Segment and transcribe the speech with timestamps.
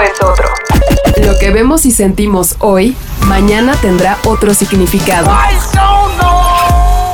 [0.00, 0.48] es otro.
[1.22, 5.30] Lo que vemos y sentimos hoy, mañana tendrá otro significado.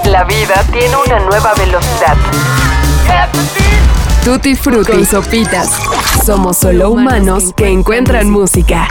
[0.04, 2.16] La vida tiene una nueva velocidad.
[4.24, 5.70] Tutti Frutti y Sopitas.
[6.24, 8.88] Somos solo humanos que encuentran música.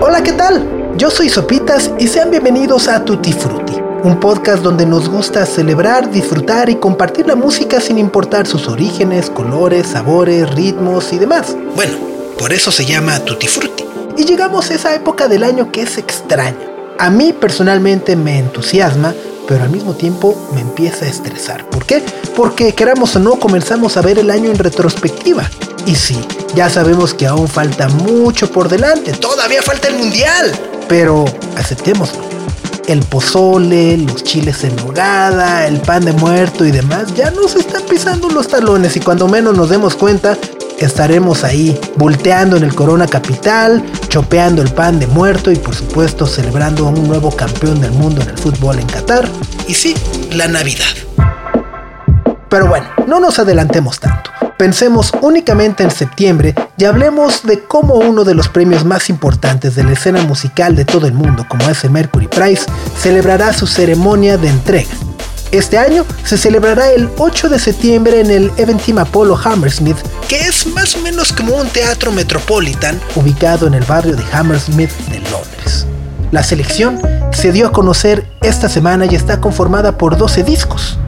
[0.00, 0.94] Hola, ¿qué tal?
[0.96, 6.10] Yo soy Sopitas y sean bienvenidos a Tutti Frutti, un podcast donde nos gusta celebrar,
[6.10, 11.56] disfrutar y compartir la música sin importar sus orígenes, colores, sabores, ritmos y demás.
[11.74, 11.98] Bueno,
[12.38, 13.84] por eso se llama Tutti Frutti.
[14.16, 16.56] Y llegamos a esa época del año que es extraña.
[16.98, 19.14] A mí personalmente me entusiasma,
[19.46, 21.68] pero al mismo tiempo me empieza a estresar.
[21.68, 22.02] ¿Por qué?
[22.34, 25.48] Porque queramos o no comenzamos a ver el año en retrospectiva.
[25.86, 26.18] Y sí,
[26.54, 30.52] ya sabemos que aún falta mucho por delante, todavía falta el mundial,
[30.88, 31.24] pero
[31.56, 32.39] aceptémoslo.
[32.90, 37.84] El pozole, los chiles en nogada, el pan de muerto y demás ya nos están
[37.84, 40.36] pisando los talones y cuando menos nos demos cuenta
[40.76, 46.26] estaremos ahí volteando en el Corona Capital, chopeando el pan de muerto y por supuesto
[46.26, 49.28] celebrando a un nuevo campeón del mundo en el fútbol en Qatar.
[49.68, 49.94] Y sí,
[50.32, 51.19] la Navidad.
[52.50, 54.30] Pero bueno, no nos adelantemos tanto.
[54.58, 59.84] Pensemos únicamente en septiembre y hablemos de cómo uno de los premios más importantes de
[59.84, 62.66] la escena musical de todo el mundo, como es el Mercury Prize,
[62.98, 64.90] celebrará su ceremonia de entrega.
[65.52, 69.96] Este año se celebrará el 8 de septiembre en el Eventim Apollo Hammersmith,
[70.28, 74.90] que es más o menos como un teatro metropolitan ubicado en el barrio de Hammersmith
[75.08, 75.86] de Londres.
[76.32, 77.00] La selección
[77.32, 80.98] se dio a conocer esta semana y está conformada por 12 discos.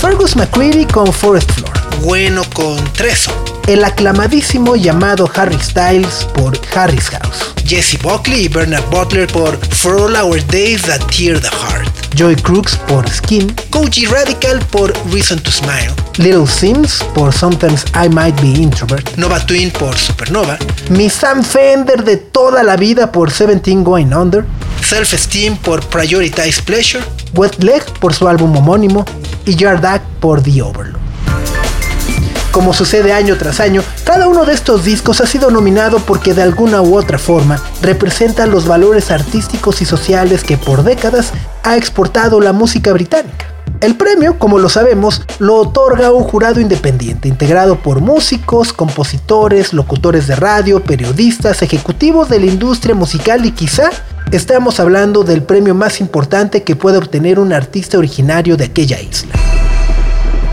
[0.00, 1.72] Fergus McCready con Forest Floor.
[2.02, 3.32] Bueno con Treso.
[3.66, 7.54] El aclamadísimo llamado Harry Styles por Harry's House.
[7.64, 12.14] Jesse Buckley y Bernard Butler por For All Our Days That Tear the Heart.
[12.14, 13.54] Joy Crooks por Skin.
[13.70, 15.92] Koji Radical por Reason to Smile.
[16.18, 19.16] Little Sims por Sometimes I Might Be Introvert.
[19.16, 20.58] Nova Twin por Supernova.
[20.90, 24.44] Miss Sam Fender de toda la vida por Seventeen Going Under.
[24.86, 27.02] Self Esteem por Prioritize Pleasure.
[27.36, 29.04] Wet Leg por su álbum homónimo.
[29.44, 31.06] Y Yardak por The Overload.
[32.50, 36.42] Como sucede año tras año, cada uno de estos discos ha sido nominado porque de
[36.42, 41.32] alguna u otra forma representan los valores artísticos y sociales que por décadas
[41.62, 43.55] ha exportado la música británica.
[43.80, 50.26] El premio, como lo sabemos, lo otorga un jurado independiente, integrado por músicos, compositores, locutores
[50.26, 53.90] de radio, periodistas, ejecutivos de la industria musical y quizá
[54.32, 59.34] estamos hablando del premio más importante que puede obtener un artista originario de aquella isla.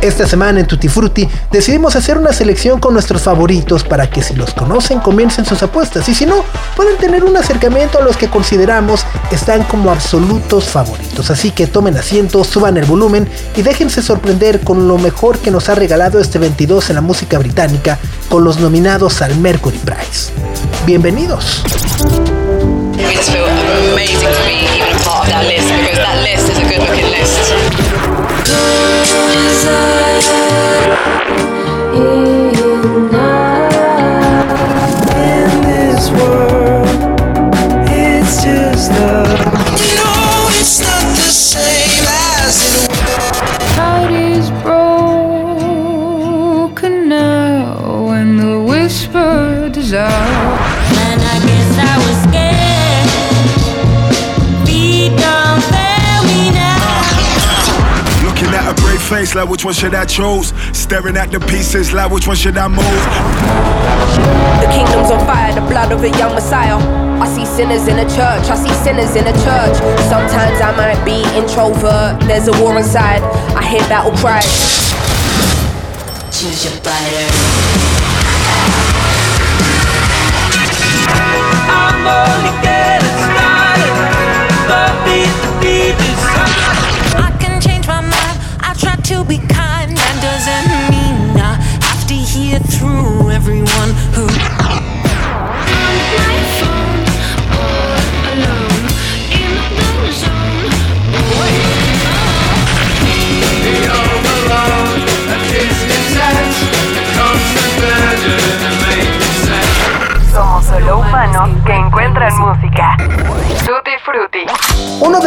[0.03, 4.35] Esta semana en Tutti Frutti decidimos hacer una selección con nuestros favoritos para que si
[4.35, 6.43] los conocen comiencen sus apuestas y si no,
[6.75, 11.31] pueden tener un acercamiento a los que consideramos están como absolutos favoritos.
[11.31, 15.69] Así que tomen asiento, suban el volumen y déjense sorprender con lo mejor que nos
[15.69, 17.97] ha regalado este 22 en la música británica
[18.27, 20.33] con los nominados al Mercury Prize.
[20.85, 21.63] Bienvenidos.
[59.13, 60.53] Face like which one should I choose?
[60.75, 63.03] Staring at the pieces like which one should I move?
[64.57, 66.77] The kingdom's on fire, the blood of a young Messiah.
[67.21, 69.75] I see sinners in a church, I see sinners in a church.
[70.09, 73.21] Sometimes I might be introvert, there's a war inside.
[73.53, 74.49] I hear battle cries.
[76.33, 77.29] Choose your fighter.
[81.69, 82.82] I'm only getting
[89.27, 93.72] be kind, that doesn't mean I have to hear through everyone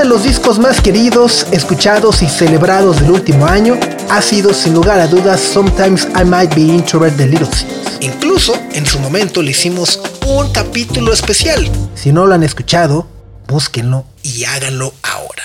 [0.06, 5.08] los discos más queridos, escuchados y celebrados del último año ha sido sin lugar a
[5.08, 7.98] dudas Sometimes I Might Be Introvert de Little Sims.
[8.00, 11.68] Incluso en su momento le hicimos un capítulo especial.
[11.94, 13.06] Si no lo han escuchado,
[13.48, 15.42] búsquenlo y háganlo ahora.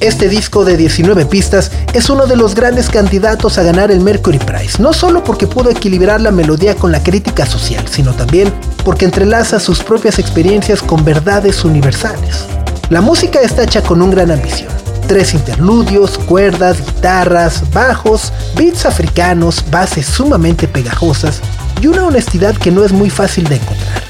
[0.00, 4.38] Este disco de 19 pistas es uno de los grandes candidatos a ganar el Mercury
[4.38, 8.52] Prize, no solo porque pudo equilibrar la melodía con la crítica social, sino también
[8.84, 12.46] porque entrelaza sus propias experiencias con verdades universales.
[12.90, 14.68] La música está hecha con un gran ambición.
[15.08, 21.40] Tres interludios, cuerdas, guitarras, bajos, beats africanos, bases sumamente pegajosas
[21.80, 24.02] y una honestidad que no es muy fácil de encontrar.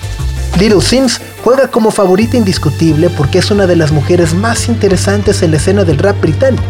[0.59, 5.53] Little Sims juega como favorita indiscutible porque es una de las mujeres más interesantes en
[5.53, 6.65] la escena del rap británico.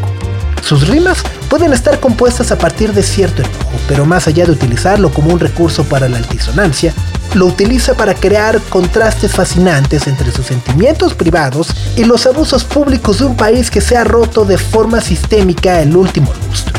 [0.62, 5.10] Sus rimas pueden estar compuestas a partir de cierto enojo, pero más allá de utilizarlo
[5.10, 6.92] como un recurso para la altisonancia,
[7.34, 13.26] lo utiliza para crear contrastes fascinantes entre sus sentimientos privados y los abusos públicos de
[13.26, 16.74] un país que se ha roto de forma sistémica el último lustro.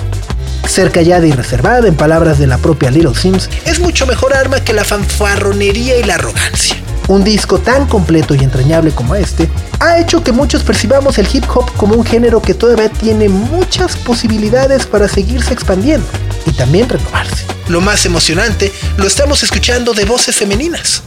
[0.68, 4.60] Ser callada y reservada, en palabras de la propia Little Sims, es mucho mejor arma
[4.62, 6.85] que la fanfarronería y la arrogancia.
[7.08, 9.50] Un disco tan completo y entrañable como este
[9.80, 13.96] ha hecho que muchos percibamos el hip hop como un género que todavía tiene muchas
[13.98, 16.08] posibilidades para seguirse expandiendo
[16.46, 17.46] y también renovarse.
[17.68, 21.04] Lo más emocionante, lo estamos escuchando de voces femeninas.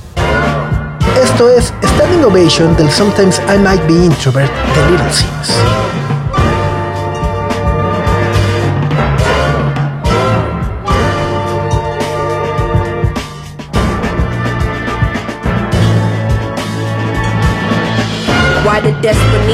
[1.21, 5.98] Esto es Standing Ovation del Sometimes I Might Be Introvert de Little Sims.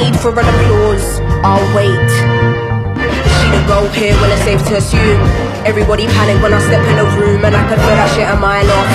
[0.04, 1.20] Need for an applause?
[1.40, 2.10] I'll wait.
[3.40, 5.20] She to go here when it's safe to assume.
[5.64, 8.36] Everybody panic when I step in the room, and I can feel that shit a
[8.36, 8.92] mile off.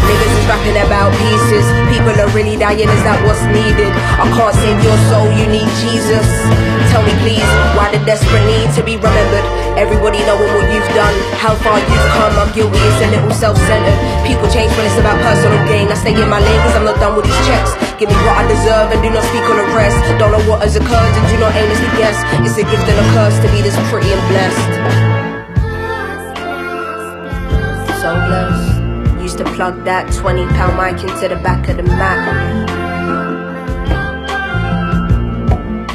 [0.00, 1.66] Niggas is rapping about pieces.
[1.92, 3.92] People are really dying, is that what's needed?
[4.16, 6.24] I can't save your soul, you need Jesus.
[6.94, 9.44] Tell me please, why the desperate need to be remembered?
[9.76, 12.32] Everybody knowing what you've done, how far you've come.
[12.40, 13.98] I'm guilty, it's a little self-centered.
[14.24, 15.92] People change when it's about personal gain.
[15.92, 17.85] I stay in my lane cause I'm not done with these checks.
[17.98, 19.96] Give me what I deserve and do not speak on the rest.
[20.20, 22.20] Don't know what has occurred and do not aimlessly guess.
[22.44, 24.68] It's a gift and a curse to be this pretty and blessed.
[28.04, 29.22] So blessed.
[29.22, 32.20] Used to plug that 20 pound mic into the back of the Mac.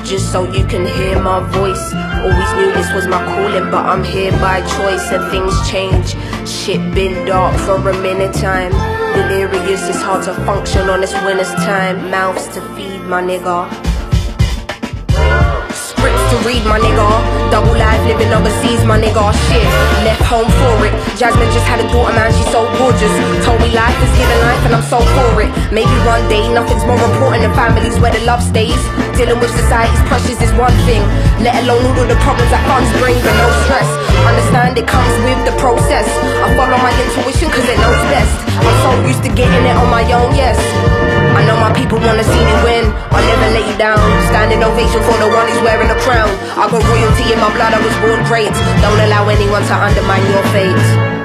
[0.03, 1.94] Just so you can hear my voice.
[1.94, 6.15] Always knew this was my calling, but I'm here by choice and things change.
[6.50, 9.00] Shit been dark for a minute time.
[9.13, 12.10] Delirious, it's hard to function on this winter's time.
[12.10, 13.91] Mouths to feed, my nigga.
[16.42, 17.06] Read, my nigga.
[17.54, 19.30] Double life living overseas, my nigga.
[19.46, 19.62] Shit,
[20.02, 20.94] left home for it.
[21.14, 23.14] Jasmine just had a daughter, man, she's so gorgeous.
[23.46, 25.54] Told me life is given life, and I'm so for it.
[25.70, 28.80] Maybe one day nothing's more important than families where the love stays.
[29.14, 31.06] Dealing with society's pressures is one thing,
[31.46, 33.86] let alone all of the problems that funds bring, but no stress.
[34.26, 36.10] Understand it comes with the process.
[36.42, 38.34] I follow my intuition cause it knows best.
[38.58, 40.58] I'm so used to getting it on my own, yes.
[41.36, 42.86] I know my people wanna see me win.
[43.12, 44.00] I'll never let you down.
[44.28, 46.30] Standing ovation for the one who's wearing a crown.
[46.60, 48.54] I got royalty in my blood, I was born great.
[48.83, 51.22] Don't allow anyone to undermine your fate.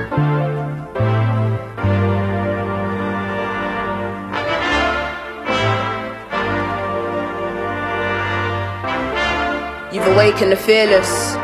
[9.93, 11.37] You've awakened the fearless.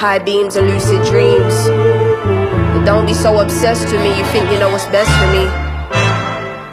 [0.00, 1.68] High beams and lucid dreams.
[2.72, 5.69] But don't be so obsessed with me, you think you know what's best for me.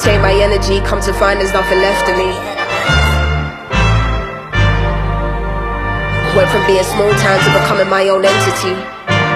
[0.08, 2.32] My energy, come to find there's nothing left of me.
[6.36, 8.74] Went from being small town to becoming my own entity.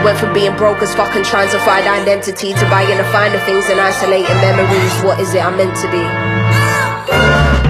[0.03, 3.39] Went from being broke as fuck and trying to find identity to buying the finer
[3.45, 5.03] things and isolating memories.
[5.03, 6.30] What is it I'm meant to be?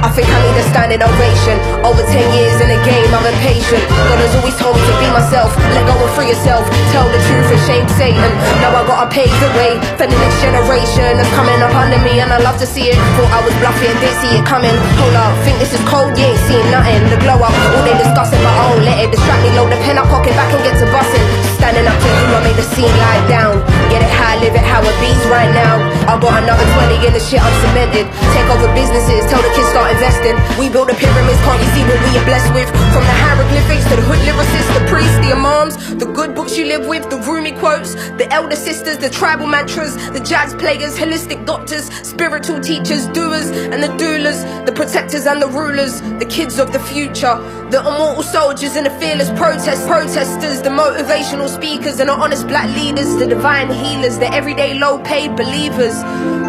[0.02, 1.62] I think I need a standing ovation.
[1.86, 3.86] Over 10 years in the game, I'm impatient.
[3.86, 5.54] God has always told me to be myself.
[5.78, 6.66] Let go and free yourself.
[6.90, 8.32] Tell the truth and shame Satan.
[8.66, 12.18] Now I gotta pave the way for the next generation that's coming up under me,
[12.18, 12.98] and I love to see it.
[13.18, 14.74] Thought I was bluffing, didn't see it coming.
[14.98, 17.02] Hold up, think this is cold, you ain't seeing nothing.
[17.14, 19.54] The glow up, all they discussing, but I won't let it distract me.
[19.54, 21.26] Load the pen up, pocket back and get to busting.
[21.62, 23.62] Standing up to you, I make the scene lie down.
[23.92, 25.84] Get it high, live it how it beats right now.
[26.08, 28.08] I got another 20 in the shit I'm cemented.
[28.32, 30.40] Take over businesses, tell the kids start investing.
[30.56, 32.72] We build the pyramids, can't you see what we are blessed with?
[32.96, 36.66] From the hieroglyphics to the hood lyricists, the priests, the imams, the good books you
[36.72, 41.46] live with, the roomy quotes, the elder sisters, the tribal mantras, the jazz players, holistic
[41.46, 46.72] doctors, spiritual teachers, doers and the doulas, the protectors and the rulers, the kids of
[46.72, 47.36] the future,
[47.72, 52.70] the immortal soldiers and the fearless protest protesters, the motivational speakers and the honest black
[52.76, 55.96] leaders, the divine healers, the everyday low paid believers,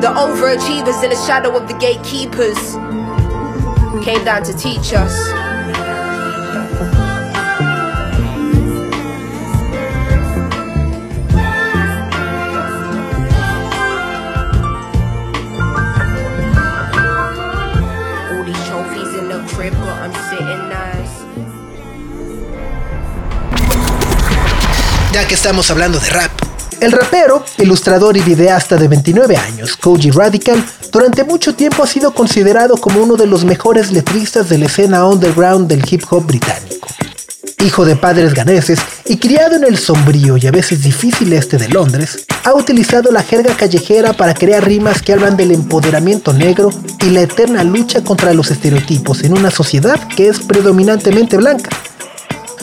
[0.04, 2.58] the overachievers in the shadow of the gatekeepers
[4.04, 5.14] came down to teach us.
[18.30, 21.14] All these trophies in the crib, I'm sitting nice.
[25.12, 26.32] Ya que estamos hablando de rap,
[26.82, 32.12] El rapero, ilustrador y videasta de 29 años, Koji Radical, durante mucho tiempo ha sido
[32.12, 36.88] considerado como uno de los mejores letristas de la escena underground del hip hop británico.
[37.64, 41.68] Hijo de padres ganeses y criado en el sombrío y a veces difícil este de
[41.68, 47.10] Londres, ha utilizado la jerga callejera para crear rimas que hablan del empoderamiento negro y
[47.10, 51.70] la eterna lucha contra los estereotipos en una sociedad que es predominantemente blanca.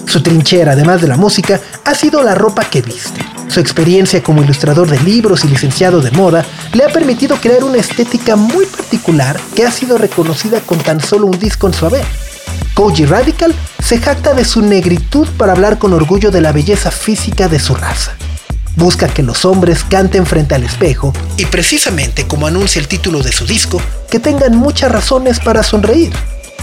[0.06, 3.29] Su trinchera, además de la música, ha sido la ropa que viste.
[3.50, 7.78] Su experiencia como ilustrador de libros y licenciado de moda le ha permitido crear una
[7.78, 12.06] estética muy particular que ha sido reconocida con tan solo un disco en su haber.
[12.76, 17.48] Koji Radical se jacta de su negritud para hablar con orgullo de la belleza física
[17.48, 18.14] de su raza.
[18.76, 23.32] Busca que los hombres canten frente al espejo y precisamente como anuncia el título de
[23.32, 26.14] su disco, que tengan muchas razones para sonreír.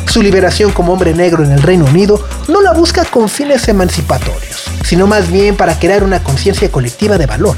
[0.09, 4.65] Su liberación como hombre negro en el Reino Unido no la busca con fines emancipatorios,
[4.85, 7.57] sino más bien para crear una conciencia colectiva de valor,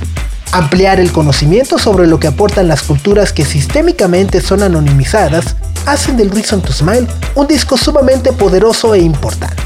[0.52, 6.31] ampliar el conocimiento sobre lo que aportan las culturas que sistémicamente son anonimizadas, hacen del
[6.31, 9.62] Reason to Smile un disco sumamente poderoso e importante.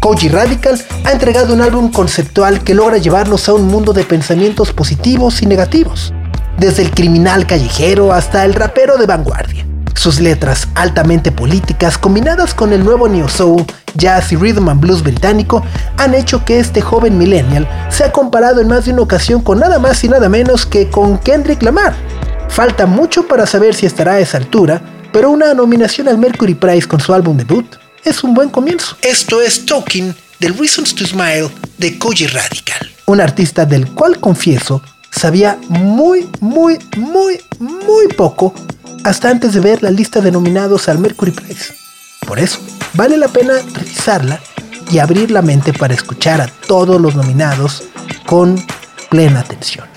[0.00, 4.72] Koji Radical ha entregado un álbum conceptual que logra llevarnos a un mundo de pensamientos
[4.72, 6.12] positivos y negativos,
[6.58, 9.67] desde el criminal callejero hasta el rapero de vanguardia.
[9.98, 13.64] Sus letras altamente políticas combinadas con el nuevo neo soul,
[13.96, 15.64] jazz y rhythm and blues británico
[15.96, 19.80] han hecho que este joven millennial sea comparado en más de una ocasión con nada
[19.80, 21.96] más y nada menos que con Kendrick Lamar.
[22.48, 24.80] Falta mucho para saber si estará a esa altura,
[25.12, 27.66] pero una nominación al Mercury Prize con su álbum debut
[28.04, 28.96] es un buen comienzo.
[29.02, 34.80] Esto es Talking del Reasons to Smile de Koji Radical, un artista del cual confieso
[35.10, 38.54] sabía muy, muy, muy, muy poco
[39.08, 41.74] hasta antes de ver la lista de nominados al Mercury Prize.
[42.26, 42.60] Por eso,
[42.92, 44.38] vale la pena revisarla
[44.90, 47.84] y abrir la mente para escuchar a todos los nominados
[48.26, 48.62] con
[49.08, 49.88] plena atención.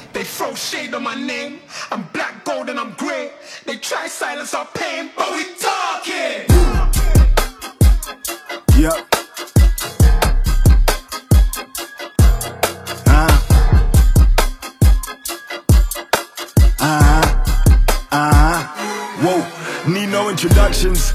[20.32, 21.14] Introductions.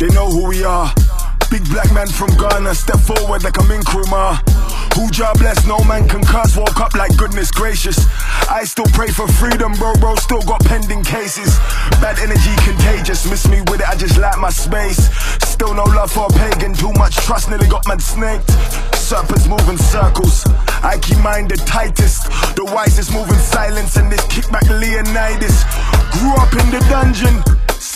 [0.00, 0.92] They know who we are.
[1.48, 4.42] Big black man from Ghana, step forward like I'm in Nkrumah.
[4.98, 7.96] Who job bless, no man can curse, woke up like goodness gracious.
[8.50, 11.56] I still pray for freedom, bro, bro, still got pending cases.
[12.02, 15.08] Bad energy contagious, miss me with it, I just like my space.
[15.46, 18.50] Still no love for a pagan, too much trust, nearly got man snaked.
[18.96, 20.44] Serpents moving circles,
[20.82, 22.26] I keep mine the tightest.
[22.56, 25.62] The wisest moving silence, and this kickback Leonidas.
[26.10, 27.38] Grew up in the dungeon.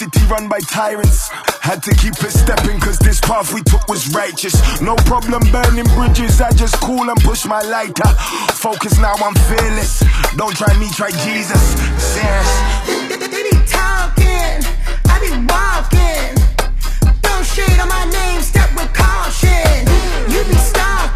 [0.03, 1.29] City run by tyrants.
[1.63, 4.55] Had to keep it stepping, cause this path we took was righteous.
[4.81, 8.11] No problem burning bridges, I just cool and push my lighter.
[8.51, 10.03] Focus now, I'm fearless.
[10.37, 11.63] Don't try me, try Jesus.
[12.03, 12.51] Serious.
[13.15, 14.67] They be talking,
[15.07, 16.35] I be walking.
[17.23, 19.87] Don't shade on my name, step with caution.
[20.27, 21.12] You be stalking,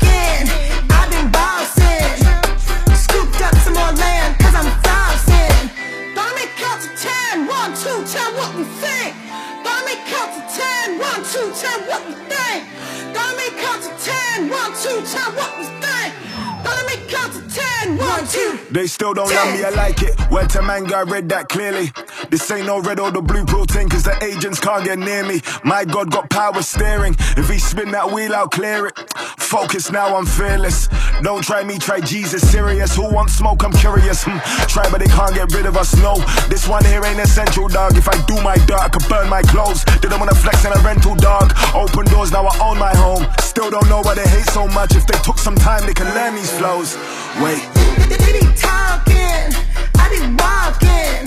[18.76, 20.20] They still don't love me, I like it.
[20.30, 21.92] Word to man, I read that clearly.
[22.28, 25.40] This ain't no red or the blue thing, cause the agents can't get near me.
[25.64, 27.16] My God got power steering.
[27.38, 28.98] If he spin that wheel, I'll clear it.
[29.38, 30.90] Focus now, I'm fearless.
[31.22, 32.94] Don't try me, try Jesus, serious.
[32.94, 33.64] Who wants smoke?
[33.64, 34.24] I'm curious.
[34.24, 34.36] Hmm.
[34.68, 36.20] Try, but they can't get rid of us, no.
[36.50, 37.96] This one here ain't essential, dog.
[37.96, 39.84] If I do my dirt, I could burn my clothes.
[40.04, 41.50] Didn't wanna flex in a rental, dog.
[41.72, 43.24] Open doors, now I own my home.
[43.40, 44.94] Still don't know why they hate so much.
[44.94, 46.94] If they took some time, they can learn these flows.
[47.40, 47.75] Wait.
[48.08, 49.50] They be talking,
[49.98, 51.22] I be walking.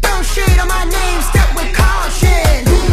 [0.00, 2.85] Don't shade on my name, step with caution.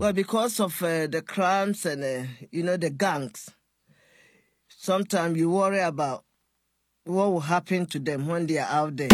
[0.00, 3.50] Well, because of uh, the crimes and, uh, you know, the gangs,
[4.66, 6.24] sometimes you worry about
[7.04, 9.10] what will happen to them when they are out there.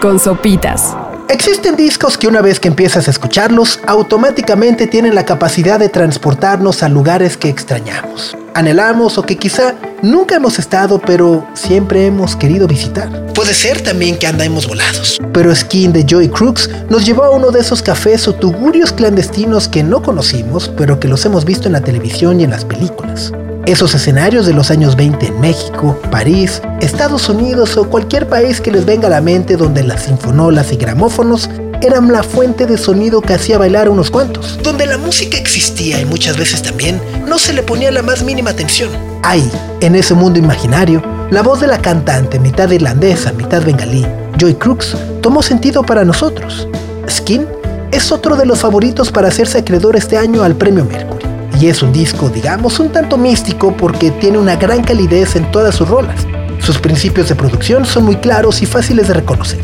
[0.00, 1.01] Con sopitas.
[1.32, 6.82] Existen discos que una vez que empiezas a escucharlos, automáticamente tienen la capacidad de transportarnos
[6.82, 12.68] a lugares que extrañamos, anhelamos o que quizá nunca hemos estado pero siempre hemos querido
[12.68, 13.32] visitar.
[13.32, 15.18] Puede ser también que andamos volados.
[15.32, 19.68] Pero Skin de Joy Crooks nos llevó a uno de esos cafés o tugurios clandestinos
[19.68, 23.32] que no conocimos, pero que los hemos visto en la televisión y en las películas.
[23.66, 28.72] Esos escenarios de los años 20 en México, París, Estados Unidos o cualquier país que
[28.72, 31.48] les venga a la mente donde las sinfonolas y gramófonos
[31.80, 34.58] eran la fuente de sonido que hacía bailar a unos cuantos.
[34.64, 38.50] Donde la música existía y muchas veces también no se le ponía la más mínima
[38.50, 38.90] atención.
[39.22, 39.48] Ahí,
[39.80, 41.00] en ese mundo imaginario,
[41.30, 44.04] la voz de la cantante, mitad irlandesa, mitad bengalí,
[44.38, 46.66] Joy Crooks, tomó sentido para nosotros.
[47.08, 47.46] Skin
[47.92, 51.21] es otro de los favoritos para hacerse acreedor este año al premio Mercury.
[51.62, 55.76] Y es un disco, digamos, un tanto místico porque tiene una gran calidez en todas
[55.76, 56.26] sus rolas.
[56.58, 59.60] Sus principios de producción son muy claros y fáciles de reconocer.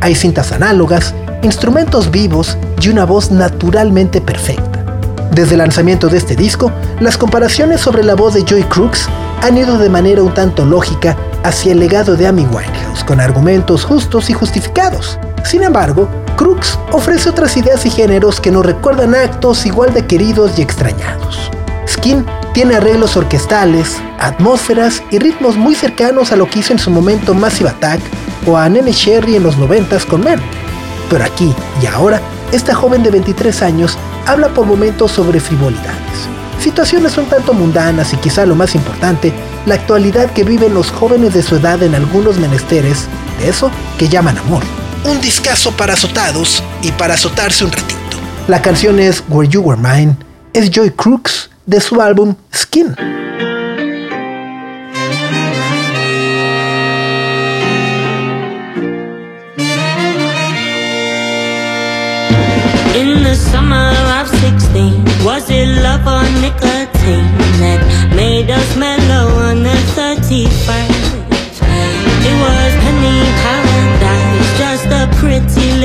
[0.00, 4.84] Hay cintas análogas, instrumentos vivos y una voz naturalmente perfecta.
[5.30, 9.08] Desde el lanzamiento de este disco, las comparaciones sobre la voz de Joy Crooks
[9.40, 13.84] han ido de manera un tanto lógica hacia el legado de Amy Winehouse, con argumentos
[13.84, 15.16] justos y justificados.
[15.44, 20.58] Sin embargo, Crooks ofrece otras ideas y géneros que nos recuerdan actos igual de queridos
[20.58, 21.50] y extrañados.
[21.88, 26.90] Skin tiene arreglos orquestales, atmósferas y ritmos muy cercanos a lo que hizo en su
[26.90, 28.00] momento Massive Attack
[28.46, 30.40] o a Nene Sherry en los 90 con Men.
[31.08, 32.20] Pero aquí y ahora,
[32.52, 36.28] esta joven de 23 años habla por momentos sobre frivolidades,
[36.60, 39.32] situaciones un tanto mundanas y quizá lo más importante,
[39.64, 43.06] la actualidad que viven los jóvenes de su edad en algunos menesteres
[43.38, 44.62] de eso que llaman amor.
[45.04, 47.96] Un discazo para azotados y para azotarse un ratito.
[48.48, 50.16] La canción es Where You Were Mine,
[50.52, 52.94] es Joy Crooks de su álbum Skin.
[62.94, 67.26] In the summer of 16, was it love or nicotine
[67.58, 70.95] that made us mellow on the 31st?
[75.12, 75.75] Pretty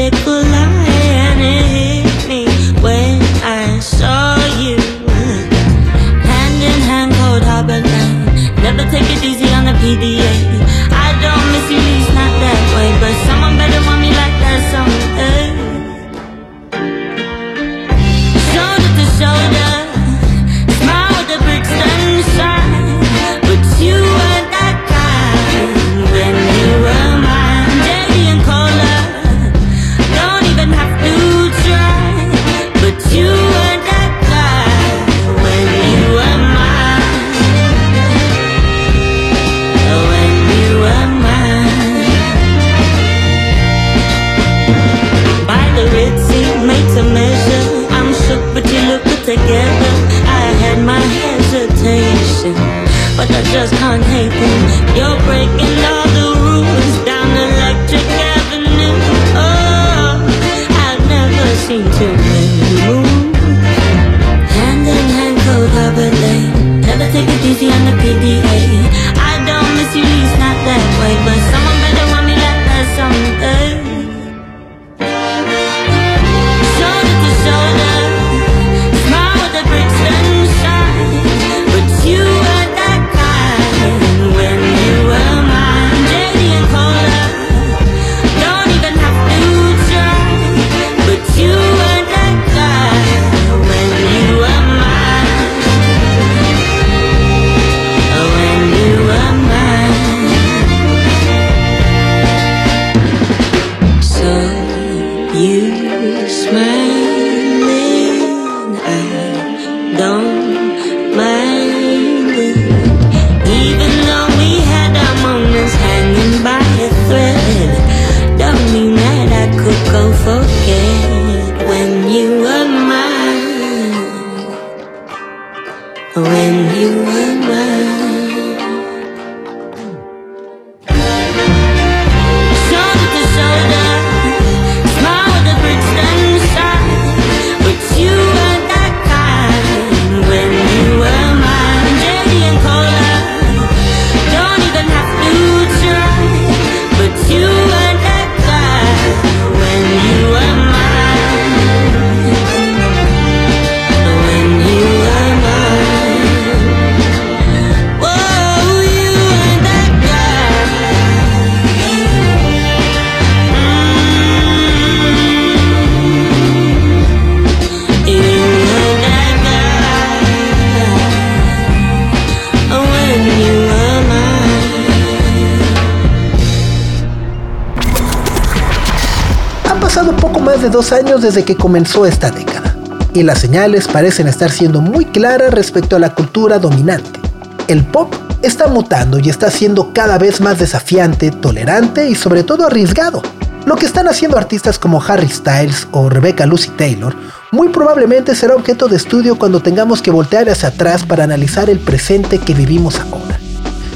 [180.89, 182.75] años desde que comenzó esta década,
[183.13, 187.19] y las señales parecen estar siendo muy claras respecto a la cultura dominante.
[187.67, 192.65] El pop está mutando y está siendo cada vez más desafiante, tolerante y sobre todo
[192.65, 193.21] arriesgado.
[193.65, 197.15] Lo que están haciendo artistas como Harry Styles o Rebecca Lucy Taylor
[197.51, 201.79] muy probablemente será objeto de estudio cuando tengamos que voltear hacia atrás para analizar el
[201.79, 203.39] presente que vivimos ahora.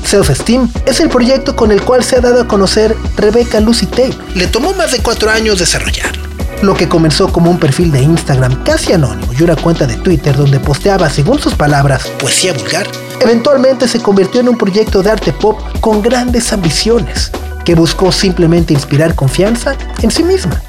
[0.06, 3.88] Self Esteem es el proyecto con el cual se ha dado a conocer Rebecca Lucy
[3.88, 4.24] Taylor.
[4.36, 6.25] Le tomó más de cuatro años desarrollar
[6.66, 10.36] lo que comenzó como un perfil de Instagram casi anónimo y una cuenta de Twitter
[10.36, 12.88] donde posteaba, según sus palabras, poesía vulgar,
[13.20, 17.30] eventualmente se convirtió en un proyecto de arte pop con grandes ambiciones,
[17.64, 20.60] que buscó simplemente inspirar confianza en sí misma.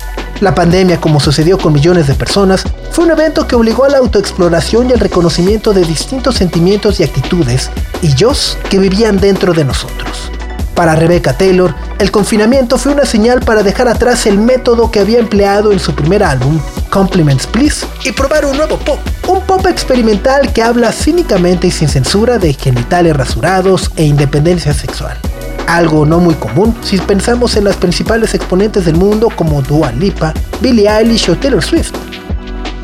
[0.42, 3.96] La pandemia, como sucedió con millones de personas, fue un evento que obligó a la
[3.96, 7.70] autoexploración y al reconocimiento de distintos sentimientos y actitudes
[8.02, 8.32] y yo
[8.68, 10.30] que vivían dentro de nosotros.
[10.76, 15.18] Para Rebecca Taylor, el confinamiento fue una señal para dejar atrás el método que había
[15.18, 16.60] empleado en su primer álbum,
[16.90, 18.98] Compliments Please, y probar un nuevo pop.
[19.26, 25.18] Un pop experimental que habla cínicamente y sin censura de genitales rasurados e independencia sexual
[25.66, 30.32] algo no muy común si pensamos en las principales exponentes del mundo como Dua Lipa,
[30.60, 31.92] Billie Eilish o Taylor Swift.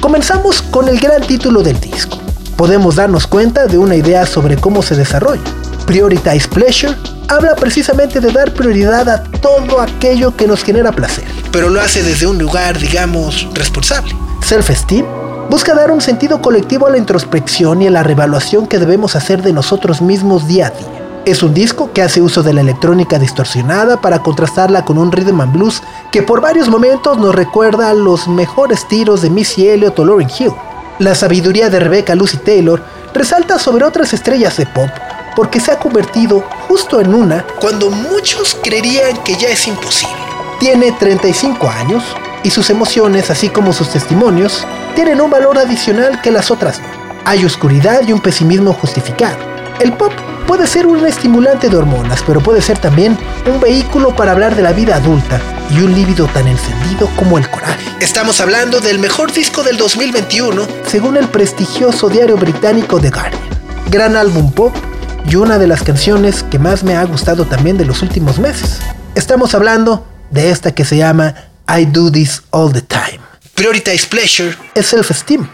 [0.00, 2.18] Comenzamos con el gran título del disco.
[2.57, 5.62] Podemos darnos cuenta de una idea sobre cómo se desarrolla.
[5.92, 6.96] Prioritize Pleasure
[7.28, 12.02] habla precisamente de dar prioridad a todo aquello que nos genera placer, pero lo hace
[12.02, 14.16] desde un lugar, digamos, responsable.
[14.40, 15.05] Self-Esteem
[15.50, 19.42] busca dar un sentido colectivo a la introspección y a la revaluación que debemos hacer
[19.42, 21.22] de nosotros mismos día a día.
[21.26, 25.42] Es un disco que hace uso de la electrónica distorsionada para contrastarla con un rhythm
[25.42, 29.98] and blues que por varios momentos nos recuerda a los mejores tiros de Missy Elliott
[29.98, 30.55] o Lauryn Hill.
[31.00, 34.88] La sabiduría de Rebecca Lucy Taylor resalta sobre otras estrellas de pop
[35.35, 40.14] porque se ha convertido justo en una cuando muchos creerían que ya es imposible.
[40.59, 42.05] Tiene 35 años
[42.42, 46.87] y sus emociones, así como sus testimonios, tienen un valor adicional que las otras no.
[47.25, 49.38] Hay oscuridad y un pesimismo justificado.
[49.81, 50.12] El pop
[50.47, 53.16] puede ser un estimulante de hormonas, pero puede ser también
[53.47, 55.40] un vehículo para hablar de la vida adulta
[55.71, 57.90] y un líbido tan encendido como el coraje.
[58.01, 63.42] Estamos hablando del mejor disco del 2021, según el prestigioso diario británico The Guardian.
[63.88, 64.75] Gran álbum pop
[65.26, 68.80] y una de las canciones que más me ha gustado también de los últimos meses.
[69.14, 71.35] Estamos hablando de esta que se llama
[71.68, 73.20] I Do This All the Time.
[73.54, 75.48] Prioritize Pleasure es self-esteem.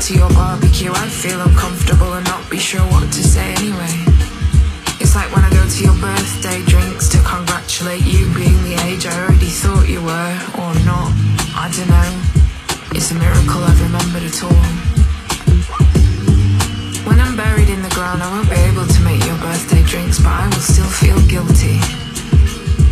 [0.00, 3.92] To your barbecue I'd feel uncomfortable and not be sure what to say anyway.
[4.96, 9.04] It's like when I go to your birthday drinks to congratulate you Being the age
[9.04, 11.12] I already thought you were, or not.
[11.52, 12.10] I don't know.
[12.96, 14.64] It's a miracle I've remembered at all.
[17.04, 20.16] When I'm buried in the ground I won't be able to make your birthday drinks
[20.16, 21.76] But I will still feel guilty.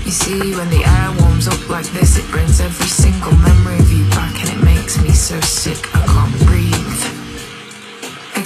[0.05, 3.93] You see, when the air warms up like this, it brings every single memory of
[3.93, 5.81] you back and it makes me so sick.
[5.97, 6.68] I can't breathe.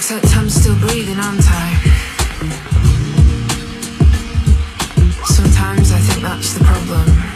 [0.05, 1.79] Except I'm still breathing, aren't I?
[5.23, 7.32] Sometimes I think that's the problem.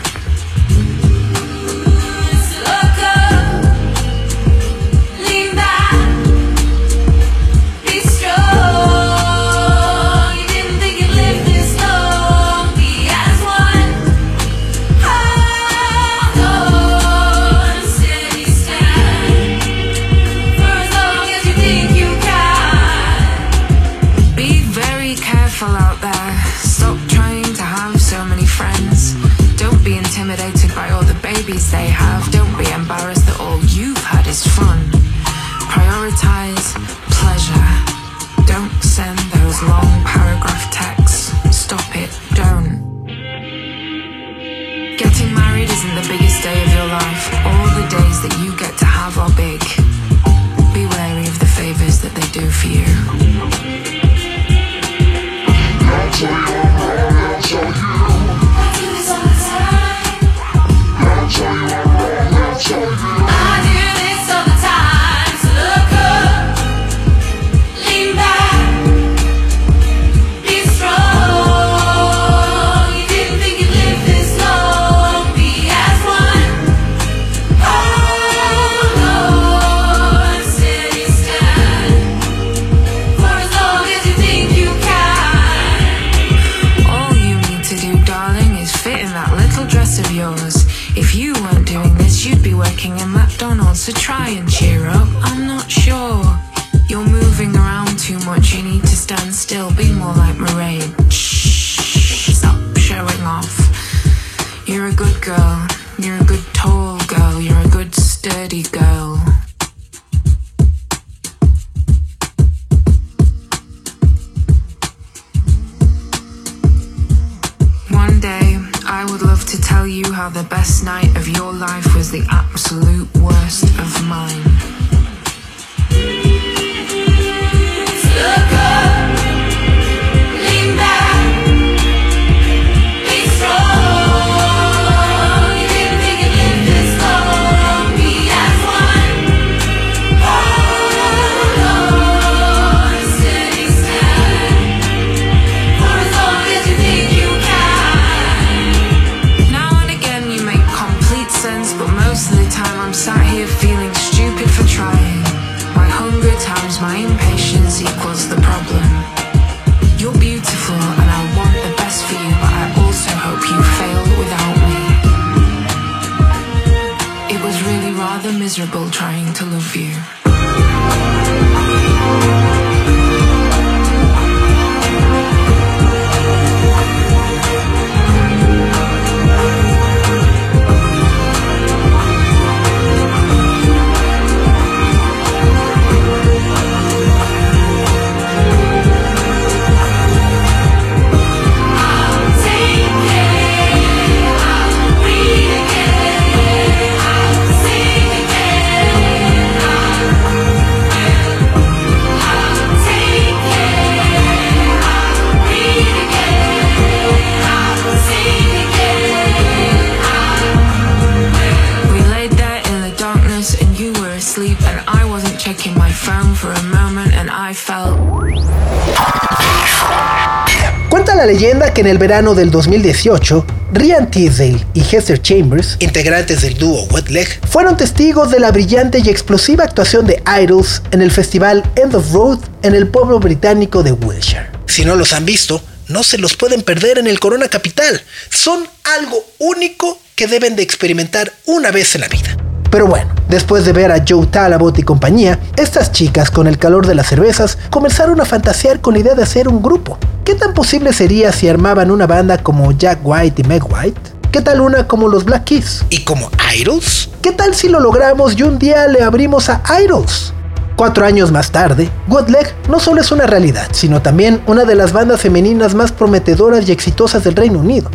[221.88, 227.40] En el verano del 2018, Ryan Teasdale y Hester Chambers, integrantes del dúo Wet Leg,
[227.48, 232.12] fueron testigos de la brillante y explosiva actuación de Idols en el festival End of
[232.12, 234.50] Road en el pueblo británico de Wiltshire.
[234.66, 238.02] Si no los han visto, no se los pueden perder en el Corona Capital.
[238.30, 242.36] Son algo único que deben de experimentar una vez en la vida.
[242.70, 246.86] Pero bueno, después de ver a Joe Talabot y compañía, estas chicas con el calor
[246.86, 249.98] de las cervezas comenzaron a fantasear con la idea de hacer un grupo.
[250.28, 254.02] ¿Qué tan posible sería si armaban una banda como Jack White y Meg White?
[254.30, 255.86] ¿Qué tal una como los Black Keys?
[255.90, 257.10] ¿Y como Idols?
[257.22, 260.34] ¿Qué tal si lo logramos y un día le abrimos a Idols?
[260.76, 264.76] Cuatro años más tarde, Good Leg no solo es una realidad, sino también una de
[264.76, 267.90] las bandas femeninas más prometedoras y exitosas del Reino Unido.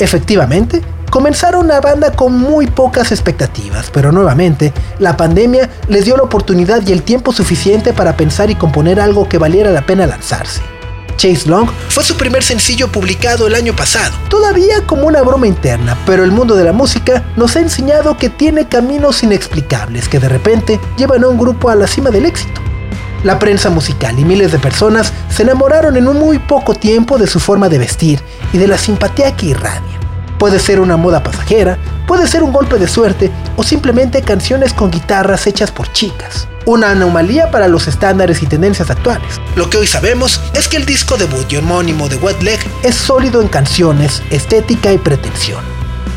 [0.00, 6.24] Efectivamente, comenzaron una banda con muy pocas expectativas, pero nuevamente, la pandemia les dio la
[6.24, 10.62] oportunidad y el tiempo suficiente para pensar y componer algo que valiera la pena lanzarse.
[11.16, 15.96] Chase Long fue su primer sencillo publicado el año pasado, todavía como una broma interna,
[16.06, 20.28] pero el mundo de la música nos ha enseñado que tiene caminos inexplicables que de
[20.28, 22.60] repente llevan a un grupo a la cima del éxito.
[23.24, 27.26] La prensa musical y miles de personas se enamoraron en un muy poco tiempo de
[27.26, 28.20] su forma de vestir
[28.52, 30.05] y de la simpatía que irradia.
[30.38, 34.90] Puede ser una moda pasajera, puede ser un golpe de suerte o simplemente canciones con
[34.90, 36.46] guitarras hechas por chicas.
[36.66, 39.40] Una anomalía para los estándares y tendencias actuales.
[39.54, 42.94] Lo que hoy sabemos es que el disco debut y homónimo de Wet Leg es
[42.94, 45.64] sólido en canciones, estética y pretensión.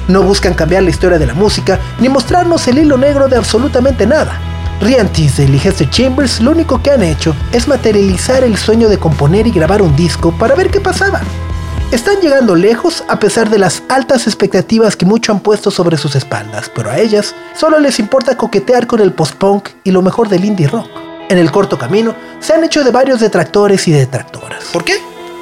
[0.10, 4.06] No buscan cambiar la historia de la música ni mostrarnos el hilo negro de absolutamente
[4.06, 4.38] nada.
[4.82, 8.98] Ryan Teasdale y Hester Chambers lo único que han hecho es materializar el sueño de
[8.98, 11.22] componer y grabar un disco para ver qué pasaba.
[11.92, 16.16] Están llegando lejos a pesar de las altas expectativas que mucho han puesto sobre sus
[16.16, 20.46] espaldas, pero a ellas solo les importa coquetear con el post-punk y lo mejor del
[20.46, 20.88] indie rock.
[21.30, 24.66] En el corto camino se han hecho de varios detractores y detractoras.
[24.72, 24.98] ¿Por qué?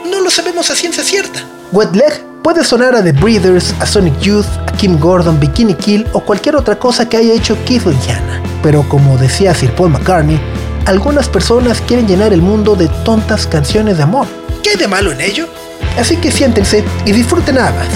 [0.10, 1.41] No lo sabemos a ciencia cierta.
[1.73, 6.07] Wet Leg puede sonar a The Breeders, a Sonic Youth, a Kim Gordon, Bikini Kill
[6.13, 8.41] o cualquier otra cosa que haya hecho Keith Indiana.
[8.63, 10.39] Pero como decía Sir Paul McCartney,
[10.86, 14.27] algunas personas quieren llenar el mundo de tontas canciones de amor.
[14.63, 15.49] ¿Qué hay de malo en ello?
[15.97, 17.88] Así que siéntense y disfruten ambas.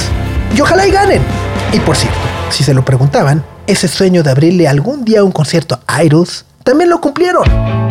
[0.56, 1.22] Y ojalá y ganen.
[1.72, 5.80] Y por cierto, si se lo preguntaban, ese sueño de abrirle algún día un concierto
[5.88, 7.91] a Idols, también lo cumplieron.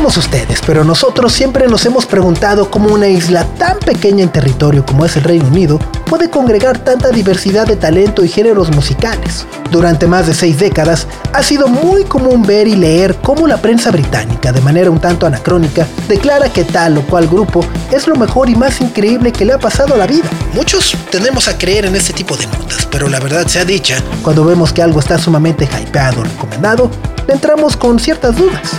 [0.00, 4.86] Sabemos ustedes, pero nosotros siempre nos hemos preguntado cómo una isla tan pequeña en territorio
[4.86, 9.44] como es el Reino Unido puede congregar tanta diversidad de talento y géneros musicales.
[9.70, 13.90] Durante más de seis décadas ha sido muy común ver y leer cómo la prensa
[13.90, 18.48] británica, de manera un tanto anacrónica, declara que tal o cual grupo es lo mejor
[18.48, 20.30] y más increíble que le ha pasado a la vida.
[20.54, 24.46] Muchos tendemos a creer en este tipo de notas, pero la verdad sea dicha, cuando
[24.46, 26.90] vemos que algo está sumamente hypeado o recomendado,
[27.26, 28.70] le entramos con ciertas dudas.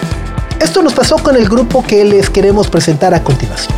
[0.62, 3.76] Esto nos pasó con el grupo que les queremos presentar a continuación.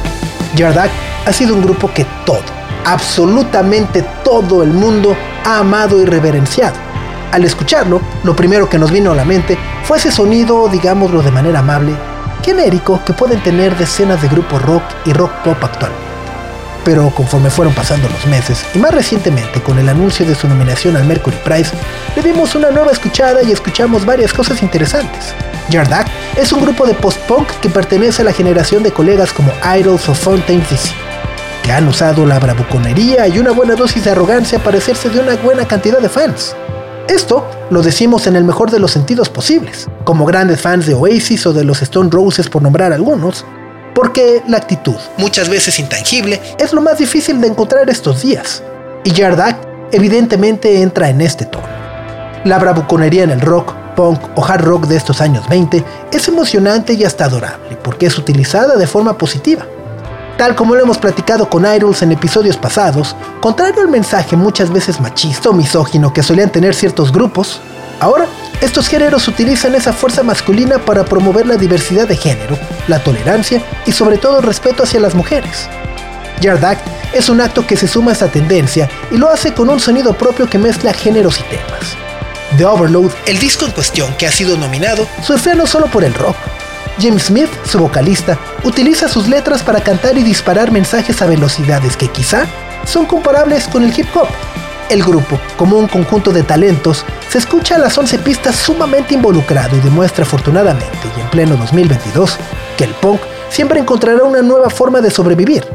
[0.58, 0.92] Yardak
[1.26, 2.44] ha sido un grupo que todo,
[2.84, 5.16] absolutamente todo el mundo
[5.46, 6.76] ha amado y reverenciado.
[7.32, 11.32] Al escucharlo, lo primero que nos vino a la mente fue ese sonido, digámoslo de
[11.32, 11.96] manera amable,
[12.44, 16.03] genérico que pueden tener decenas de grupos rock y rock pop actualmente.
[16.86, 20.98] Pero conforme fueron pasando los meses, y más recientemente con el anuncio de su nominación
[20.98, 21.72] al Mercury Prize,
[22.16, 25.34] le dimos una nueva escuchada y escuchamos varias cosas interesantes.
[25.70, 30.10] Yardak es un grupo de post-punk que pertenece a la generación de colegas como Idols
[30.10, 30.90] o Fontaine DC,
[31.64, 35.36] que han usado la bravuconería y una buena dosis de arrogancia para hacerse de una
[35.38, 36.56] buena cantidad de fans.
[37.08, 41.46] Esto lo decimos en el mejor de los sentidos posibles, como grandes fans de Oasis
[41.46, 43.46] o de los Stone Roses por nombrar algunos,
[43.94, 48.64] porque la actitud, muchas veces intangible, es lo más difícil de encontrar estos días.
[49.04, 49.58] Y Yardak
[49.92, 51.68] evidentemente entra en este tono.
[52.46, 56.94] La bravuconería en el rock, punk o hard rock de estos años 20 es emocionante
[56.94, 59.66] y hasta adorable porque es utilizada de forma positiva.
[60.38, 65.00] Tal como lo hemos platicado con Idols en episodios pasados, contrario al mensaje muchas veces
[65.00, 67.62] machista o misógino que solían tener ciertos grupos,
[68.04, 68.28] ahora
[68.62, 73.92] estos géneros utilizan esa fuerza masculina para promover la diversidad de género, la tolerancia y
[73.92, 75.68] sobre todo el respeto hacia las mujeres.
[76.42, 76.80] Yardak
[77.14, 80.14] es un acto que se suma a esa tendencia y lo hace con un sonido
[80.14, 81.96] propio que mezcla géneros y temas.
[82.58, 86.14] The Overload, el disco en cuestión que ha sido nominado, surfea no solo por el
[86.14, 86.36] rock.
[87.00, 92.10] James Smith, su vocalista, utiliza sus letras para cantar y disparar mensajes a velocidades que
[92.10, 92.46] quizá
[92.86, 94.28] son comparables con el hip hop.
[94.90, 99.76] El grupo, como un conjunto de talentos, se escucha a las 11 pistas sumamente involucrado
[99.78, 102.38] y demuestra afortunadamente y en pleno 2022
[102.78, 105.66] que el punk siempre encontrará una nueva forma de sobrevivir.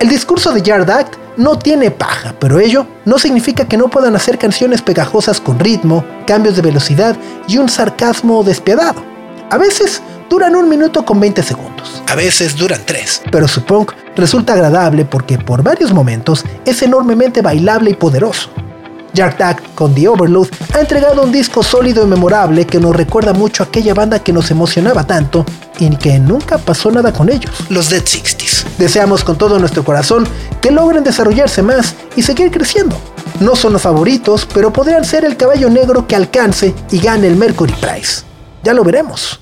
[0.00, 4.16] El discurso de Yard Act no tiene paja, pero ello no significa que no puedan
[4.16, 7.16] hacer canciones pegajosas con ritmo, cambios de velocidad
[7.46, 9.11] y un sarcasmo despiadado.
[9.52, 10.00] A veces
[10.30, 15.04] duran un minuto con 20 segundos, a veces duran 3, pero su punk resulta agradable
[15.04, 18.48] porque por varios momentos es enormemente bailable y poderoso.
[19.12, 23.34] Jack Tack con The Overload ha entregado un disco sólido y memorable que nos recuerda
[23.34, 25.44] mucho a aquella banda que nos emocionaba tanto
[25.78, 28.64] y que nunca pasó nada con ellos, los Dead Sixties.
[28.78, 30.26] Deseamos con todo nuestro corazón
[30.62, 32.96] que logren desarrollarse más y seguir creciendo.
[33.40, 37.36] No son los favoritos, pero podrían ser el caballo negro que alcance y gane el
[37.36, 38.32] Mercury Prize.
[38.62, 39.41] Ya lo veremos.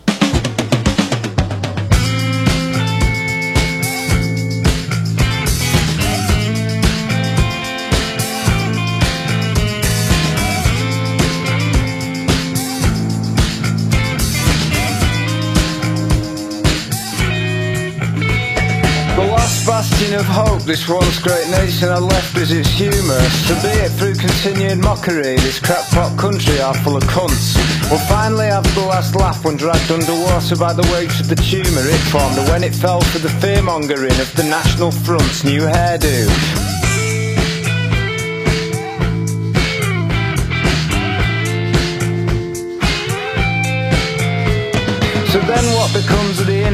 [20.01, 23.21] Of hope this once great nation had left us its humour.
[23.47, 27.55] So be it through continued mockery, this crackpot country are full of cunts.
[27.91, 31.85] We'll finally have the last laugh when dragged underwater by the waves of the tumour
[31.85, 36.70] it formed, and when it fell for the fearmongering of the National Front's new hairdo.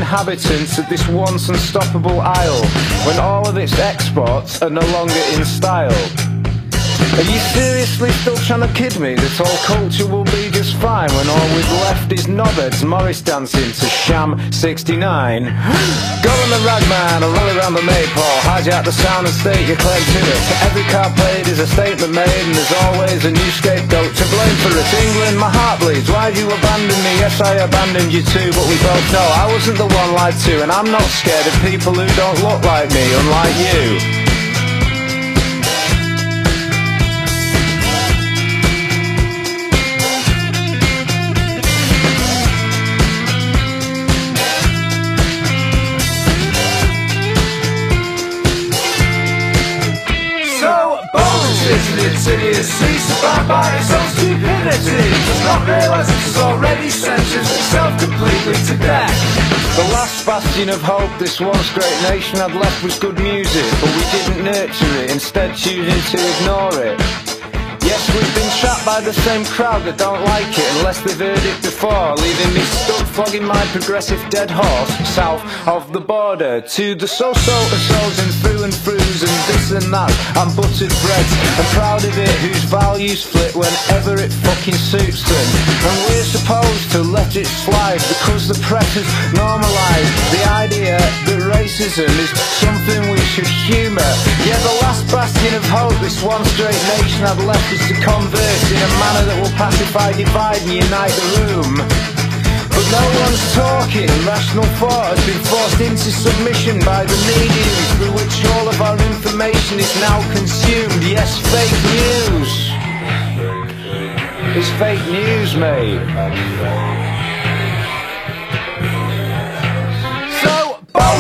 [0.07, 2.65] Inhabitants of this once unstoppable isle
[3.05, 6.36] when all of its exports are no longer in style?
[7.17, 11.09] Are you seriously still trying to kid me that all culture will be just fine
[11.17, 15.01] when all we've left is knobheads Morris dancing to Sham 69?
[15.01, 19.81] Go on the ragman or roll around the maypole, hijack the sound and state your
[19.81, 20.41] claim to it.
[20.69, 24.57] Every card played is a statement made and there's always a new scapegoat to blame
[24.61, 24.85] for it.
[25.09, 26.13] England, my heart bleeds.
[26.13, 27.17] Why'd you abandon me?
[27.17, 30.61] Yes, I abandoned you too, but we both know I wasn't the one lied to
[30.61, 34.16] and I'm not scared of people who don't look like me, unlike you.
[52.29, 53.15] Its idiocy
[53.47, 59.77] by its own stupidity Does not realise it has already sentenced itself completely to death.
[59.77, 63.91] The last bastion of hope this once great nation had left was good music But
[63.95, 67.26] we didn't nurture it, instead choosing to ignore it
[68.17, 71.59] we've been trapped by the same crowd that don't like it unless they've heard it
[71.63, 77.09] before, leaving me stuck flogging my progressive dead horse south of the border to the
[77.09, 81.33] so-so and through and throughs and this and that and buttered breads.
[81.57, 85.47] I'm proud of it whose values flip whenever it fucking suits them.
[85.81, 91.41] And we're supposed to let it slide because the press has normalised the idea that
[91.41, 92.29] racism is
[92.61, 94.13] something we should humour.
[94.49, 98.65] Yeah, the last bastion of hope this one straight nation had left is to converse
[98.73, 101.77] in a manner that will pacify, divide and unite the room.
[102.73, 108.17] But no one's talking, rational thought has been forced into submission by the medium through
[108.17, 111.05] which all of our information is now consumed.
[111.05, 112.73] Yes, fake news.
[114.57, 116.01] It's fake news, mate.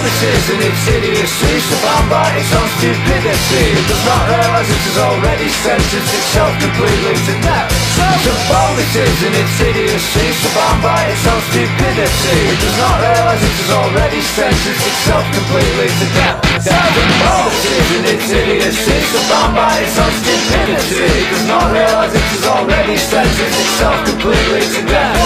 [0.07, 3.65] Bonuses and its idiocy surrounded by its own stupidity.
[3.75, 7.75] It does not realise it has already sentenced itself completely to death.
[8.23, 12.39] So bonuses and its idiocy surrounded by its own stupidity.
[12.39, 16.39] It does not realise it has already sentenced itself completely to death.
[16.63, 16.79] So
[17.27, 21.03] bonuses and its idiocy surrounded by its own stupidity.
[21.03, 25.19] It does not realise it has already sentenced itself completely to death.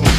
[0.00, 0.09] So,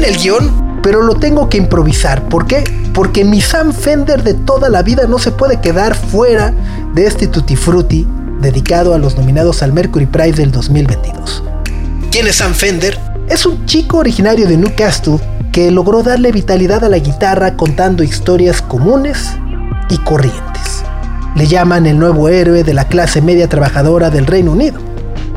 [0.00, 2.26] el guion, pero lo tengo que improvisar.
[2.28, 2.64] ¿Por qué?
[2.94, 6.54] Porque mi Sam Fender de toda la vida no se puede quedar fuera
[6.94, 8.06] de este Tutti Frutti
[8.40, 11.44] dedicado a los nominados al Mercury Prize del 2022.
[12.10, 12.98] ¿Quién es Sam Fender?
[13.28, 15.20] Es un chico originario de Newcastle
[15.52, 19.30] que logró darle vitalidad a la guitarra contando historias comunes
[19.90, 20.82] y corrientes.
[21.36, 24.80] Le llaman el nuevo héroe de la clase media trabajadora del Reino Unido.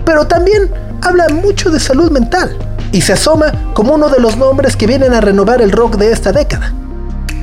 [0.05, 2.57] Pero también habla mucho de salud mental
[2.91, 6.11] y se asoma como uno de los nombres que vienen a renovar el rock de
[6.11, 6.73] esta década.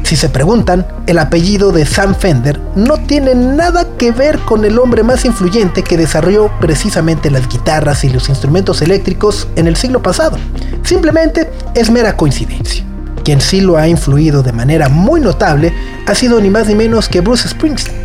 [0.03, 4.78] Si se preguntan, el apellido de Sam Fender no tiene nada que ver con el
[4.78, 10.03] hombre más influyente que desarrolló precisamente las guitarras y los instrumentos eléctricos en el siglo
[10.03, 10.36] pasado.
[10.82, 12.84] Simplemente es mera coincidencia.
[13.24, 15.72] Quien sí lo ha influido de manera muy notable
[16.07, 18.01] ha sido ni más ni menos que Bruce Springsteen.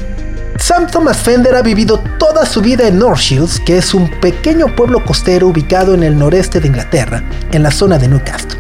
[0.60, 4.76] Sam Thomas Fender ha vivido toda su vida en North Shields, que es un pequeño
[4.76, 8.60] pueblo costero ubicado en el noreste de Inglaterra, en la zona de Newcastle.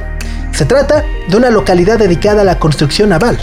[0.53, 3.37] Se trata de una localidad dedicada a la construcción naval,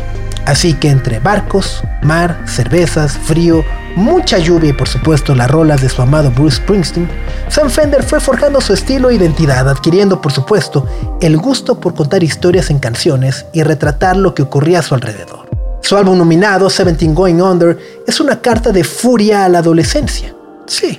[0.46, 3.64] así que entre barcos, mar, cervezas, frío,
[3.96, 7.08] mucha lluvia y por supuesto las rolas de su amado Bruce Springsteen,
[7.48, 10.86] Sam Fender fue forjando su estilo e identidad, adquiriendo por supuesto
[11.20, 15.43] el gusto por contar historias en canciones y retratar lo que ocurría a su alrededor.
[15.84, 20.34] Su álbum nominado, Seventeen Going Under, es una carta de furia a la adolescencia.
[20.66, 20.98] Sí,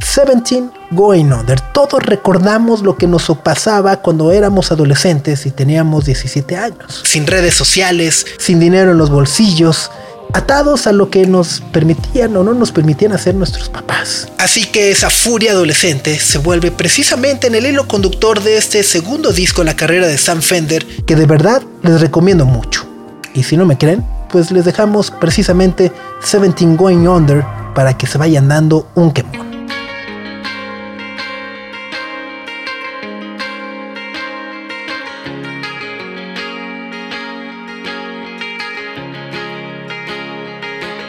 [0.00, 1.60] Seventeen Going Under.
[1.60, 7.02] Todos recordamos lo que nos pasaba cuando éramos adolescentes y teníamos 17 años.
[7.04, 9.90] Sin redes sociales, sin dinero en los bolsillos,
[10.32, 14.28] atados a lo que nos permitían o no nos permitían hacer nuestros papás.
[14.38, 19.32] Así que esa furia adolescente se vuelve precisamente en el hilo conductor de este segundo
[19.32, 22.86] disco en la carrera de Sam Fender, que de verdad les recomiendo mucho.
[23.34, 28.18] Y si no me creen, pues les dejamos precisamente 17 Going Under para que se
[28.18, 29.50] vayan dando un quemón.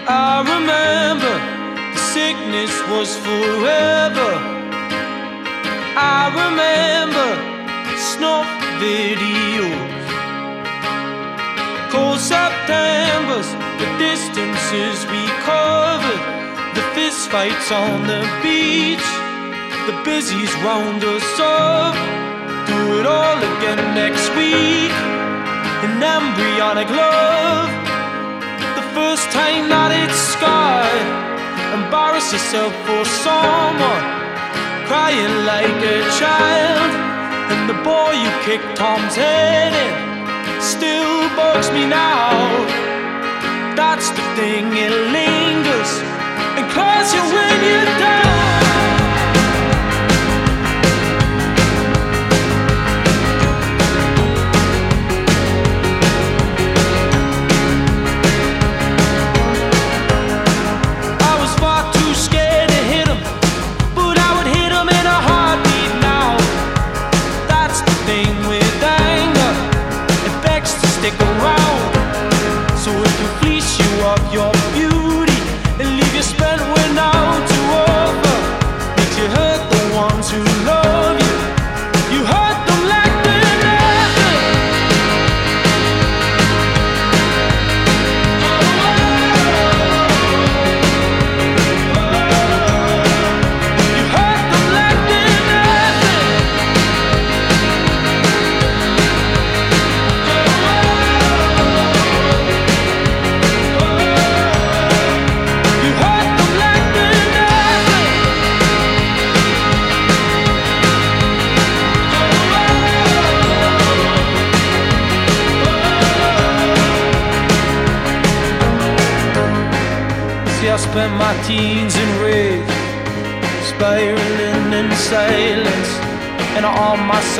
[0.07, 1.36] I remember
[1.95, 4.32] sickness was forever.
[5.95, 7.30] I remember
[7.97, 8.47] snuff
[8.80, 9.90] videos.
[12.01, 13.49] cold Septembers,
[13.81, 16.23] the distances we covered,
[16.77, 19.09] the fist fights on the beach,
[19.89, 21.95] the busies round us up.
[22.69, 24.93] Do it all again next week
[25.85, 27.69] in embryonic love.
[28.79, 31.07] The first time that it's scarred,
[31.77, 34.05] embarrass yourself for someone,
[34.89, 36.91] crying like a child.
[37.51, 40.11] And the boy you kicked Tom's head in
[40.62, 42.30] still bugs me now.
[43.76, 45.91] That's the thing, it lingers
[46.57, 48.50] and cuts you when you're down.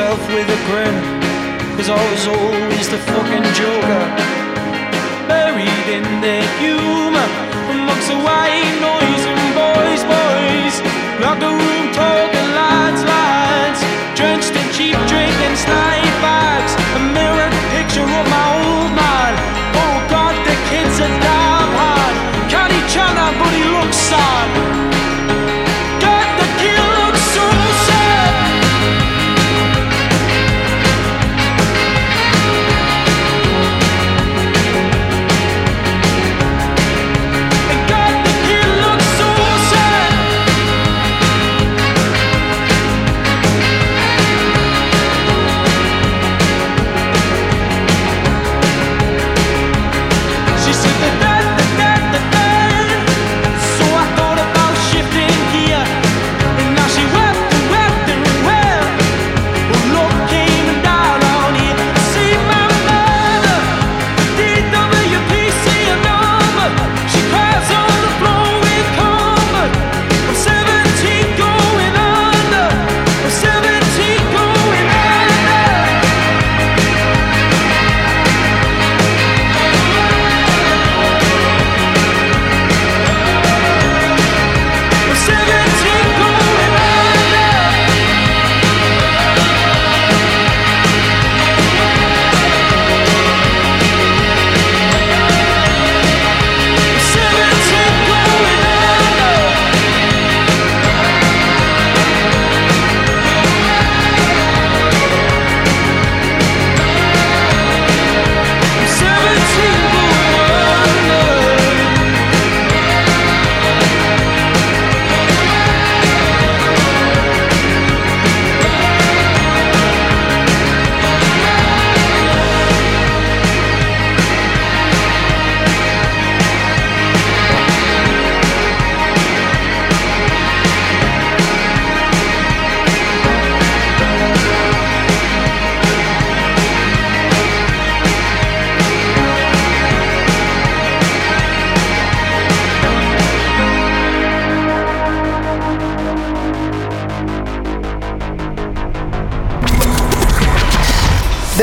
[0.02, 0.51] yourself with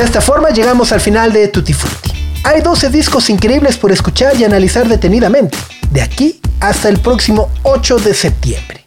[0.04, 2.12] esta forma llegamos al final de Tutti Frutti.
[2.44, 5.58] Hay 12 discos increíbles por escuchar y analizar detenidamente,
[5.90, 8.84] de aquí hasta el próximo 8 de septiembre.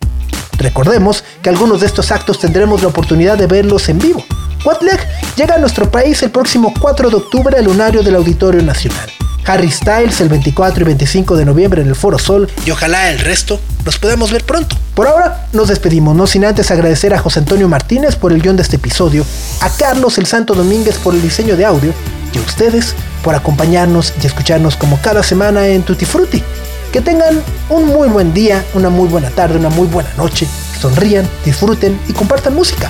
[0.57, 4.25] Recordemos que algunos de estos actos tendremos la oportunidad de verlos en vivo.
[4.65, 4.99] Wetleg
[5.35, 9.12] llega a nuestro país el próximo 4 de octubre al lunario del Auditorio Nacional.
[9.45, 13.19] Harry Styles el 24 y 25 de noviembre en el Foro Sol y ojalá el
[13.19, 14.75] resto nos podamos ver pronto.
[14.95, 18.55] Por ahora nos despedimos, no sin antes agradecer a José Antonio Martínez por el guion
[18.55, 19.25] de este episodio,
[19.61, 21.93] a Carlos el Santo Domínguez por el diseño de audio
[22.33, 26.43] y a ustedes por acompañarnos y escucharnos como cada semana en Tutti Frutti.
[26.91, 30.47] Que tengan un muy buen día, una muy buena tarde, una muy buena noche,
[30.79, 32.89] sonrían, disfruten y compartan música.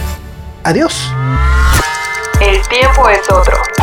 [0.63, 0.93] Adiós.
[2.41, 3.82] El tiempo es otro.